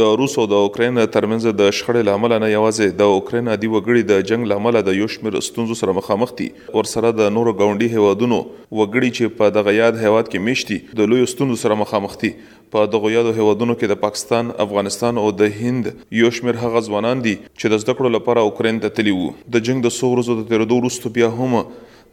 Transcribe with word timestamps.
د 0.00 0.04
روس 0.18 0.34
او 0.40 0.42
د 0.50 0.60
اوکرين 0.66 0.98
ترمنځ 1.14 1.46
د 1.56 1.64
شخړې 1.78 2.02
لامل 2.08 2.32
نه 2.42 2.46
یوازې 2.50 2.86
د 3.00 3.10
اوکرين 3.16 3.50
ادي 3.54 3.68
وګړي 3.72 4.04
د 4.10 4.22
جنگ 4.30 4.48
لامل 4.52 4.78
د 4.86 4.94
یو 4.98 5.08
شمیر 5.14 5.36
ستونزو 5.48 5.76
سره 5.80 5.94
مخامخ 5.98 6.30
دي 6.38 6.46
ور 6.76 6.88
سره 6.92 7.10
د 7.18 7.28
نورو 7.38 7.52
غونډي 7.58 7.90
هوادونو 7.98 8.38
وګړي 8.44 9.18
چې 9.18 9.36
په 9.42 9.52
دغه 9.58 9.74
یاد 9.80 10.00
هواد 10.04 10.30
کې 10.32 10.44
میشتي 10.46 10.78
د 11.02 11.10
لوی 11.14 11.28
ستونزو 11.34 11.58
سره 11.64 11.78
مخامخ 11.82 12.16
دي 12.24 12.30
په 12.76 12.86
دغه 12.96 13.12
یاد 13.18 13.30
هوادونو 13.40 13.76
کې 13.76 13.94
د 13.94 14.00
پاکستان 14.08 14.52
افغانستان 14.66 15.22
او 15.24 15.28
د 15.42 15.54
هند 15.60 15.92
یو 16.22 16.32
شمیر 16.40 16.62
هغه 16.64 16.84
ځوانان 16.90 17.24
دي 17.30 17.36
چې 17.44 17.74
د 17.74 17.84
زده 17.86 17.98
کړو 18.00 18.16
لپاره 18.18 18.48
اوکرين 18.50 18.82
ته 18.86 18.96
تللی 19.00 19.16
وو 19.22 19.30
د 19.58 19.66
جنگ 19.70 19.88
د 19.88 19.96
سورزو 20.02 20.38
د 20.42 20.50
تیرو 20.54 20.70
وروسته 20.76 21.16
بیا 21.18 21.30
هم 21.40 21.62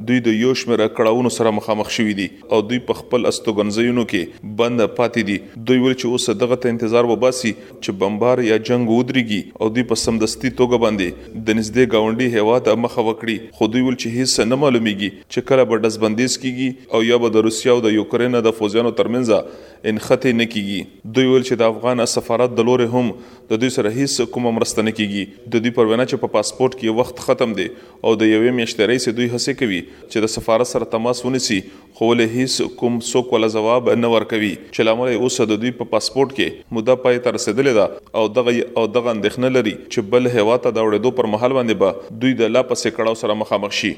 دوی 0.00 0.20
د 0.26 0.32
یو 0.34 0.52
شمېر 0.60 0.80
کړهونو 0.98 1.30
سره 1.34 1.50
مخامخ 1.56 1.90
شوې 1.96 2.14
دي 2.18 2.28
او 2.56 2.60
دوی 2.68 2.78
په 2.90 2.98
خپل 3.00 3.26
استوګنځینو 3.30 4.04
کې 4.12 4.52
بند 4.60 4.84
پاتې 4.84 5.26
دي 5.30 5.36
دوی 5.70 5.80
ول 5.82 5.94
چې 6.02 6.14
اوس 6.16 6.38
دغه 6.42 6.58
ته 6.64 6.72
انتظار 6.74 7.08
وباسي 7.10 7.52
چې 7.56 7.98
بمبار 8.02 8.42
یا 8.46 8.58
جنگ 8.70 8.92
ودرېږي 8.92 9.40
او 9.64 9.68
دوی 9.76 9.84
په 9.90 10.00
سمدستي 10.04 10.50
توګه 10.50 10.82
باندې 10.84 11.44
د 11.48 11.58
نږدې 11.58 11.92
گاونډي 11.94 12.38
هیواد 12.38 12.70
مخه 12.86 13.04
وکړي 13.10 13.58
خو 13.58 13.68
دوی 13.74 13.82
ول 13.88 13.98
چې 13.98 14.22
هیڅ 14.22 14.48
نه 14.52 14.60
معلومیږي 14.64 15.10
چې 15.32 15.48
کله 15.50 15.68
به 15.72 15.84
دسبندیز 15.86 16.38
کیږي 16.46 16.96
او 16.98 17.02
یا 17.10 17.20
به 17.26 17.34
د 17.36 17.46
روسیا 17.48 17.76
او 17.76 17.84
د 17.88 17.96
یوکرين 17.98 18.40
د 18.48 18.56
فوجانو 18.60 18.94
ترمنځ 19.02 19.70
انخته 19.92 20.34
نه 20.40 20.50
کیږي 20.56 21.14
دوی 21.20 21.32
ول 21.34 21.46
چې 21.48 21.62
د 21.64 21.72
افغان 21.74 22.04
سفارت 22.16 22.56
د 22.58 22.70
لورې 22.70 22.96
هم 22.98 23.52
د 23.52 23.62
دوی 23.62 23.72
سره 23.78 23.94
هیڅ 24.00 24.28
کوم 24.36 24.48
مرسته 24.60 24.86
نه 24.88 24.96
کیږي 24.98 25.48
د 25.54 25.64
دوی 25.64 25.76
پرونه 25.80 26.04
چې 26.10 26.24
په 26.26 26.34
پاسپورت 26.38 26.76
کې 26.76 27.00
وخت 27.00 27.24
ختم 27.28 27.56
دی 27.60 27.66
او 27.66 28.12
د 28.20 28.30
یوې 28.32 28.60
میاشتې 28.60 28.92
رئیس 28.92 29.08
دوی 29.20 29.28
هڅه 29.32 29.58
کوي 29.62 29.81
چې 30.10 30.22
د 30.24 30.28
سفارت 30.34 30.70
سره 30.72 30.88
تماس 30.94 31.22
ونیسي 31.26 31.58
خو 31.98 32.08
له 32.20 32.28
هیڅ 32.34 32.68
کوم 32.80 32.98
څوک 33.08 33.32
ولا 33.36 33.48
جواب 33.56 33.90
نه 34.02 34.10
ورکوي 34.14 34.50
چې 34.54 34.88
لامل 34.88 35.14
اوس 35.26 35.38
د 35.52 35.60
دوی 35.64 35.72
په 35.80 35.90
پاسپورت 35.94 36.34
کې 36.38 36.72
موده 36.78 36.96
پای 37.04 37.20
تر 37.26 37.36
رسیدلې 37.38 37.78
ده 37.80 38.20
او 38.20 38.24
دغه 38.38 38.54
او 38.54 38.86
دغه 38.96 39.14
اندښنه 39.16 39.52
لري 39.58 39.74
چې 39.92 40.14
بل 40.14 40.30
هوا 40.36 40.58
ته 40.66 40.76
دا 40.78 40.86
وړېدو 40.86 41.16
پر 41.20 41.30
مهال 41.36 41.56
باندې 41.58 41.84
به 41.84 42.20
دوی 42.24 42.34
د 42.42 42.52
لا 42.56 42.64
پسې 42.70 42.96
کړهو 42.98 43.22
سره 43.22 43.40
مخامخ 43.44 43.78
شي 43.82 43.92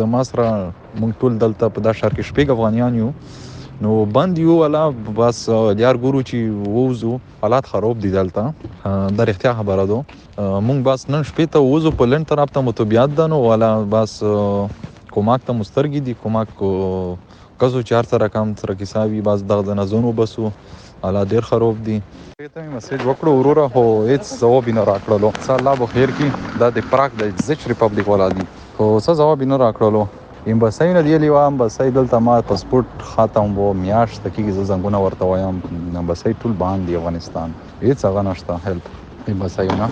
زما 0.00 0.22
سره 0.30 0.46
موږ 0.60 1.20
ټول 1.24 1.36
دلته 1.44 1.70
په 1.78 1.86
دا 1.88 1.94
شار 2.00 2.16
کې 2.18 2.30
شپږ 2.30 2.56
افغانيان 2.56 2.96
یو 3.02 3.10
نو 3.86 3.96
بند 4.18 4.40
یو 4.44 4.56
ولا 4.62 4.84
بس 5.20 5.42
یار 5.52 6.00
ګورو 6.06 6.24
چې 6.30 6.72
ووزو 6.78 7.18
حالات 7.44 7.70
خراب 7.74 8.00
دي 8.06 8.14
دلته 8.18 8.46
دا 8.62 9.28
اړتیا 9.28 9.54
خبره 9.60 9.86
ده 9.92 10.00
مونږ 10.66 10.80
بس 10.86 11.02
نن 11.12 11.24
شپې 11.28 11.44
ته 11.54 11.60
وځو 11.68 11.90
په 12.00 12.06
لند 12.10 12.26
طرف 12.32 12.50
ته 12.56 12.62
متوبيات 12.66 13.14
ده 13.20 13.24
نو 13.30 13.38
ولا 13.44 13.68
بس 13.94 14.12
کوماک 15.14 15.46
ته 15.46 15.54
مسترګي 15.62 16.02
دي 16.08 16.12
کوماک 16.20 16.52
کو 16.60 16.68
کزو 17.62 17.80
چار 17.90 18.08
سره 18.10 18.28
کم 18.34 18.52
سره 18.60 18.76
حسابي 18.82 19.22
بس 19.28 19.42
دغه 19.52 19.74
نه 19.78 19.86
زونو 19.92 20.12
بسو 20.20 20.50
الا 21.08 21.22
ډیر 21.32 21.48
خراب 21.48 21.80
دي 21.88 21.96
ته 22.42 22.66
می 22.66 22.74
میسج 22.74 23.02
وکړو 23.08 23.34
وروره 23.40 23.64
هو 23.74 23.84
هیڅ 24.10 24.30
ځواب 24.44 24.68
نه 24.76 24.84
راکړلو 24.90 25.32
څه 25.40 25.58
الله 25.58 25.74
به 25.82 25.90
خیر 25.96 26.14
کی 26.20 26.30
دا 26.64 26.70
د 26.78 26.86
پراک 26.94 27.18
د 27.24 27.34
زچ 27.48 27.66
ریپبلیک 27.74 28.12
ولا 28.14 28.30
دي 28.38 28.46
خو 28.78 28.88
څه 29.06 29.18
ځواب 29.22 29.42
نه 29.52 29.60
راکړلو 29.64 30.06
امبسای 30.54 30.94
نه 30.98 31.02
دی 31.08 31.18
لیوه 31.26 31.42
امبسای 31.50 31.94
دلته 31.98 32.22
ما 32.28 32.38
پاسپورت 32.52 33.04
خاتم 33.10 33.58
وو 33.58 33.72
میاشت 33.82 34.22
کیږي 34.22 34.70
زنګونه 34.70 35.04
ورته 35.08 35.32
وایم 35.32 36.00
امبسای 36.04 36.40
ټول 36.44 36.56
باندې 36.64 37.02
افغانستان 37.02 37.60
هیڅ 37.82 38.08
هغه 38.10 38.26
نشته 38.30 38.62
هلپ 38.70 38.94
اخلي 39.28 39.40
بسایونه 39.40 39.88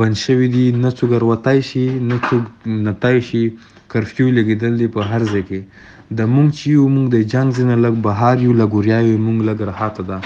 بند 0.00 0.16
شوی 0.24 0.48
دی 0.54 0.66
نه 0.84 0.90
څوک 0.98 1.10
وروتای 1.16 1.58
شي 1.70 1.86
نه 2.12 2.16
څوک 2.30 2.44
نتای 2.86 3.18
شي 3.30 3.42
کرفیو 3.94 4.28
لګیدل 4.38 4.72
دی 4.82 4.88
په 4.98 5.08
هر 5.10 5.22
ځای 5.32 5.42
کې 5.48 5.60
د 6.18 6.30
مونږ 6.36 6.48
چې 6.58 6.70
مونږ 6.96 7.06
د 7.16 7.26
جنگ 7.32 7.48
زنه 7.58 7.76
لګ 7.84 7.94
بهار 8.06 8.36
یو 8.46 8.52
لګوریا 8.62 8.98
مونږ 9.26 9.38
لګ 9.48 9.58
راحت 9.70 9.96
ده 10.08 10.18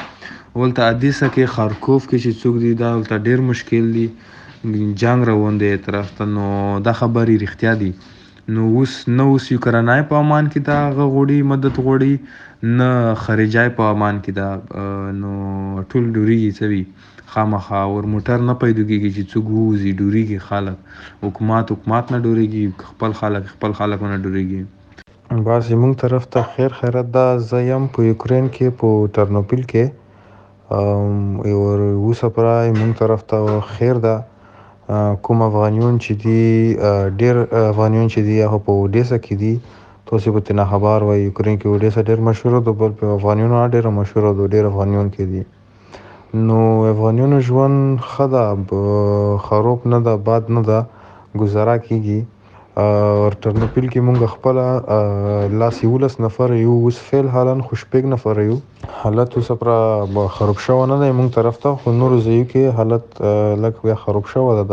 ولته 0.61 0.81
ادیسه 0.93 1.26
کې 1.35 1.44
خارکوف 1.55 2.03
کې 2.11 2.17
چې 2.23 2.31
څوک 2.43 2.55
دی 2.65 2.73
دا 2.85 2.88
ولته 2.97 3.17
ډیر 3.29 3.38
مشکل 3.50 3.85
دی 3.97 4.06
جنگ 4.94 5.25
روان 5.26 5.59
دی 5.61 5.76
طرف 5.85 6.11
ته 6.17 6.25
نو 6.32 6.49
دا 6.88 6.93
خبرې 6.93 7.37
رښتیا 7.47 7.73
دي 7.75 7.94
نو 8.56 8.69
اوس 8.81 8.99
نه 9.14 9.23
اوس 9.31 9.49
یوکرانای 9.50 10.03
په 10.11 10.20
امان 10.25 10.50
کې 10.53 10.67
دا 10.69 10.76
غوړي 11.14 11.38
مدد 11.53 11.75
غوړي 11.87 12.70
نه 12.81 12.88
خارجای 13.25 13.73
په 13.81 13.88
امان 13.97 14.20
کې 14.29 14.38
دا 14.38 14.87
نو 15.25 15.32
ټول 15.91 16.06
ډوريږي 16.17 16.53
څوي 16.61 16.85
خامخا 17.35 17.82
ور 17.97 18.09
موټر 18.14 18.47
نه 18.53 18.56
پیدا 18.62 18.79
کیږي 18.79 19.12
چې 19.19 19.35
څوک 19.35 19.50
ووزي 19.59 19.93
ډوريږي 20.03 20.38
خلک 20.49 20.97
حکومت 21.26 21.73
حکومت 21.76 22.15
نه 22.17 22.23
ډوريږي 22.29 22.65
خپل 22.94 23.19
خلک 23.25 23.50
خپل 23.58 23.76
خلک 23.82 24.06
نه 24.11 24.20
ډوريږي 24.26 24.62
بس 25.53 25.73
موږ 25.82 25.99
طرف 26.08 26.31
ته 26.37 26.43
خیر 26.56 26.79
خیرت 26.82 27.11
دا 27.20 27.26
زیم 27.53 27.88
په 27.97 28.08
یوکرين 28.12 28.50
کې 28.55 28.82
په 28.85 29.15
ترنوپیل 29.19 29.67
کې 29.75 31.50
یو 31.55 31.70
وسپرای 32.11 32.76
موږ 32.82 32.99
طرف 33.05 33.31
ته 33.35 33.61
خیر 33.76 34.06
ده 34.06 34.17
کوم 35.27 35.43
افغانیون 35.43 35.94
چې 36.05 36.12
دي 36.25 36.43
ډیر 37.21 37.37
افغانیون 37.71 38.06
چې 38.15 38.21
دي 38.27 38.37
هغه 38.44 38.59
په 38.67 38.73
اوډیسا 38.81 39.19
کې 39.27 39.35
دي 39.43 39.53
تاسو 40.11 40.33
به 40.35 40.41
تنه 40.49 40.65
خبر 40.73 41.05
وای 41.09 41.19
یوکرين 41.23 41.56
کې 41.61 41.67
اوډیسا 41.69 42.00
ډیر 42.09 42.21
مشهور 42.29 42.55
دی 42.67 42.75
بل 42.83 42.93
په 43.00 43.06
افغانیون 43.19 43.55
ډیر 43.75 43.89
مشهور 43.99 44.29
دی 44.39 44.47
ډیر 44.55 44.65
افغانیون 44.71 45.09
کې 45.15 45.25
دي 45.33 45.43
نو 46.49 46.59
افغانیون 46.93 47.33
ژوند 47.49 47.79
خدا 48.11 48.44
خروب 49.47 49.87
نه 49.93 49.99
ده 50.09 50.15
باد 50.29 50.44
نه 50.59 50.62
ده 50.69 50.79
گزاره 51.43 51.77
کیږي 51.89 52.19
ورته 52.80 53.50
نو 53.52 53.66
پیل 53.72 53.86
کې 53.88 54.00
مونږ 54.04 54.26
خپل 54.34 54.58
لاس 55.62 55.78
یولس 55.84 56.14
نفر 56.24 56.52
یو 56.58 56.76
اوس 56.84 56.98
فعل 57.08 57.26
حالن 57.34 57.60
خوشپګ 57.60 58.04
نفر 58.12 58.40
یو 58.42 58.54
حالت 59.00 59.36
اوس 59.40 59.50
پر 59.60 59.69
خراب 60.36 60.58
شو 60.66 60.78
نه 60.86 60.96
نه 61.02 61.10
مونږ 61.19 61.34
طرف 61.34 61.58
ته 61.64 61.72
خو 61.82 61.92
نور 61.96 62.14
زیو 62.28 62.44
کې 62.44 62.76
حالت 62.78 63.20
لکه 63.64 63.82
بیا 63.90 63.94
خراب 64.06 64.26
شو 64.32 64.46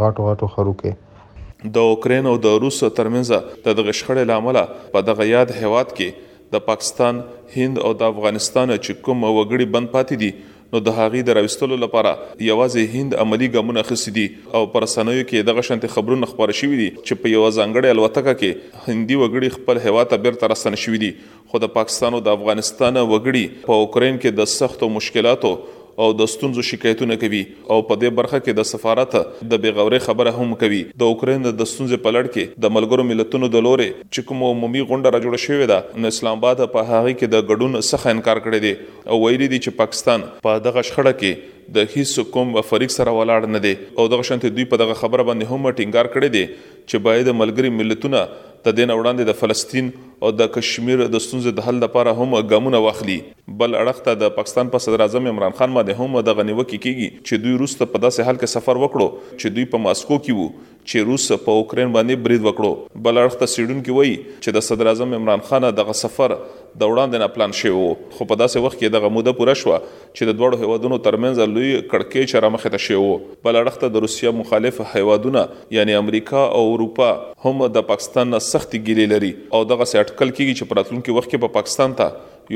غاټو 0.00 0.26
غاټو 0.30 0.50
خروکې 0.56 1.70
د 1.78 1.86
اوکرين 1.92 2.26
او 2.32 2.34
د 2.48 2.58
روس 2.66 2.80
ترمنځ 2.96 3.32
د 3.68 3.78
دغه 3.78 3.96
شخړې 4.00 4.28
لامل 4.32 4.58
په 4.96 5.08
دغه 5.10 5.28
یاد 5.30 5.54
هواد 5.60 5.94
کې 5.96 6.56
د 6.56 6.66
پاکستان 6.72 7.22
هند 7.56 7.82
او 7.86 7.94
د 8.02 8.12
افغانستان 8.16 8.76
چې 8.78 9.00
کوم 9.06 9.24
وګړي 9.28 9.72
بند 9.78 9.94
پاتې 9.96 10.26
دي 10.26 10.34
نو 10.72 10.80
د 10.86 10.94
هغې 10.98 11.20
د 11.26 11.36
راوستلو 11.38 11.76
لپاره 11.82 12.12
یوازې 12.12 13.00
هند 13.00 13.16
عملی 13.24 13.48
ګامونه 13.56 13.82
اخیستي 13.84 14.12
دي 14.16 14.24
او 14.30 14.62
پر 14.76 14.86
سنوي 14.92 15.20
کې 15.28 15.48
دغه 15.50 15.64
شانت 15.68 15.86
خبرونه 15.96 16.28
خبر 16.30 16.52
شوې 16.60 16.76
دي 16.82 16.88
چې 16.96 17.22
په 17.22 17.34
یو 17.34 17.44
ځانګړې 17.48 17.92
الوتکه 17.92 18.40
کې 18.40 18.88
هندي 18.88 19.18
وګړي 19.20 19.52
خپل 19.56 19.82
هوا 19.86 20.04
ته 20.12 20.22
بیرته 20.26 20.52
راستنه 20.54 20.80
شوې 20.84 21.02
دي 21.04 21.12
خو 21.52 21.62
د 21.66 21.72
پاکستان 21.76 22.18
او 22.18 22.22
د 22.28 22.36
افغانستان 22.38 23.00
وګړي 23.02 23.44
په 23.70 23.80
اوکرين 23.84 24.18
کې 24.22 24.40
د 24.40 24.50
سختو 24.54 24.90
مشکلاتو 24.96 25.52
او 26.02 26.06
د 26.20 26.26
ستونزو 26.30 26.62
شکایتونه 26.68 27.16
کوي 27.20 27.38
او 27.42 27.76
په 27.90 27.98
دې 28.00 28.10
برخه 28.18 28.40
کې 28.44 28.56
د 28.58 28.66
سفارت 28.70 29.14
د 29.52 29.60
بیغوري 29.66 30.00
خبره 30.06 30.32
هم 30.40 30.56
کوي 30.62 30.80
د 31.02 31.12
اوکرين 31.12 31.46
د 31.46 31.68
ستونزې 31.70 32.02
په 32.06 32.14
لړ 32.16 32.32
کې 32.34 32.62
د 32.64 32.74
ملګرو 32.78 33.06
ملتونو 33.12 33.50
د 33.54 33.64
لوري 33.68 33.88
چې 33.92 34.30
کوم 34.30 34.44
عمومي 34.50 34.82
غونډه 34.90 35.14
را 35.16 35.22
جوړه 35.24 35.44
شوې 35.46 35.72
ده 35.72 36.02
نو 36.04 36.12
اسلام 36.16 36.42
آباد 36.44 36.60
په 36.76 36.86
هغه 36.90 37.16
کې 37.18 37.34
د 37.36 37.48
ګډون 37.52 37.80
څخه 37.90 38.14
انکار 38.16 38.42
کړی 38.48 38.64
دی 38.66 38.74
او 39.10 39.20
ویلي 39.24 39.48
دی 39.54 39.60
چې 39.66 39.80
پاکستان 39.82 40.26
په 40.48 40.58
دغه 40.68 40.86
شخړه 40.90 41.22
کې 41.22 41.54
د 41.76 41.88
هیڅ 41.94 42.26
کوم 42.34 42.52
فریق 42.72 42.92
سره 42.96 43.12
ولاړ 43.20 43.54
نه 43.54 43.66
دی 43.68 43.72
او 44.00 44.06
دغه 44.16 44.28
شانت 44.30 44.44
دوی 44.58 44.68
په 44.74 44.80
دغه 44.84 44.98
خبره 45.04 45.28
باندې 45.30 45.54
هم 45.54 45.76
ټینګار 45.78 46.16
کړی 46.18 46.36
دی 46.36 46.44
چې 46.50 47.06
باید 47.08 47.32
ملګری 47.42 47.74
ملتونه 47.78 48.20
د 48.66 48.72
دین 48.76 48.90
وړاندې 48.92 49.24
د 49.26 49.34
فلسطین 49.40 49.88
او 50.26 50.30
د 50.38 50.48
کشمیر 50.54 51.00
د 51.14 51.20
ستونزې 51.24 51.50
د 51.58 51.66
حل 51.66 51.76
لپاره 51.82 52.14
هم 52.20 52.38
ګامونه 52.52 52.78
واخلي 52.84 53.16
بل 53.60 53.76
اړخ 53.80 54.00
ته 54.06 54.18
د 54.22 54.32
پاکستان 54.38 54.72
په 54.72 54.78
پا 54.80 54.84
صدر 54.86 55.04
اعظم 55.04 55.28
عمران 55.32 55.54
خان 55.58 55.76
باندې 55.76 55.94
هم 56.06 56.22
د 56.28 56.38
غنیوکې 56.38 56.80
کیږي 56.86 57.10
چې 57.28 57.42
دوی 57.44 57.54
روس 57.60 57.76
ته 57.82 57.88
په 57.92 58.02
داسې 58.06 58.30
حال 58.30 58.40
کې 58.40 58.54
سفر 58.56 58.80
وکړو 58.82 59.36
چې 59.36 59.56
دوی 59.58 59.68
په 59.74 59.82
ماسکو 59.84 60.18
کې 60.24 60.40
وو 60.40 60.48
چې 60.88 61.10
روس 61.10 61.28
په 61.46 61.56
اوکرين 61.60 61.94
باندې 61.98 62.26
برید 62.28 62.44
وکړو 62.48 63.02
بل 63.08 63.22
اړخ 63.24 63.38
ته 63.44 63.52
سیډون 63.54 63.78
کې 63.78 64.00
وایي 64.00 64.16
چې 64.24 64.58
د 64.58 64.66
صدر 64.70 64.92
اعظم 64.94 65.16
عمران 65.20 65.46
خان 65.50 65.68
دغه 65.82 65.96
سفر 66.02 66.36
د 66.80 66.88
وړاندې 66.92 67.20
نه 67.20 67.26
پلان 67.34 67.52
شوی 67.58 67.70
وو 67.74 67.84
خو 68.14 68.24
په 68.30 68.36
داسې 68.40 68.64
وخت 68.64 68.76
کې 68.78 68.96
دغه 68.96 69.10
موده 69.16 69.32
پوره 69.36 69.52
شوه 69.60 69.76
چې 69.82 70.30
د 70.30 70.34
دوړو 70.40 70.58
هیوادونو 70.62 70.96
ترمنځ 71.06 71.52
لوی 71.54 71.70
کړکې 71.92 72.32
چر 72.32 72.46
مخه 72.56 72.70
ته 72.74 72.80
شوی 72.86 72.98
وو 73.02 73.14
بل 73.48 73.58
اړخته 73.60 73.94
د 73.94 74.04
روسیا 74.06 74.32
مخالف 74.40 74.80
هیوادونه 74.90 75.44
یعنی 75.78 75.96
امریکا 76.02 76.42
او 76.58 76.60
اروپا 76.74 77.08
هم 77.46 77.64
د 77.78 77.88
پاکستان 77.92 78.32
نه 78.36 78.42
سخت 78.48 78.70
ګیلې 78.76 79.06
لري 79.14 79.32
او 79.38 79.62
دغه 79.72 79.88
سټکل 79.94 80.28
کیږي 80.36 80.54
چې 80.58 80.68
پراتلونکو 80.74 81.10
وخت 81.18 81.28
کې 81.32 81.38
په 81.46 81.50
پاکستان 81.58 81.90
ته 82.02 82.06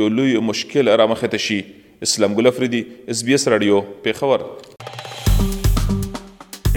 یو 0.02 0.08
لوی 0.18 0.34
مشکل 0.52 0.84
را 1.02 1.06
مخه 1.14 1.28
ته 1.36 1.40
شي 1.48 1.60
اسلام 2.08 2.36
ګل 2.40 2.52
افریدي 2.54 2.82
اس 3.16 3.22
بي 3.30 3.36
اس 3.40 3.48
رادیو 3.56 3.80
پیښور 4.08 4.46